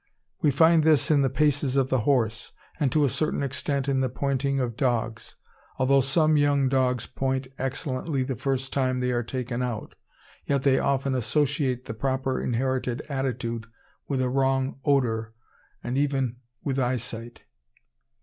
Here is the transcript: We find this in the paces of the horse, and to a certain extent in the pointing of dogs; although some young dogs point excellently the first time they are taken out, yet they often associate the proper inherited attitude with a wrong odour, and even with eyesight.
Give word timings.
We 0.41 0.49
find 0.49 0.83
this 0.83 1.11
in 1.11 1.21
the 1.21 1.29
paces 1.29 1.75
of 1.75 1.89
the 1.89 1.99
horse, 1.99 2.53
and 2.79 2.91
to 2.91 3.05
a 3.05 3.07
certain 3.07 3.43
extent 3.43 3.87
in 3.87 3.99
the 4.01 4.09
pointing 4.09 4.59
of 4.59 4.75
dogs; 4.75 5.35
although 5.77 6.01
some 6.01 6.37
young 6.37 6.69
dogs 6.69 7.05
point 7.05 7.45
excellently 7.59 8.23
the 8.23 8.35
first 8.35 8.73
time 8.73 8.99
they 8.99 9.11
are 9.11 9.21
taken 9.21 9.61
out, 9.61 9.93
yet 10.47 10.63
they 10.63 10.79
often 10.79 11.13
associate 11.13 11.85
the 11.85 11.93
proper 11.93 12.41
inherited 12.41 13.01
attitude 13.09 13.67
with 14.07 14.21
a 14.23 14.29
wrong 14.29 14.79
odour, 14.83 15.33
and 15.83 15.99
even 15.99 16.37
with 16.63 16.79
eyesight. 16.79 17.43